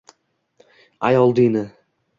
Ayol 1.09 1.35
dini 1.41 1.63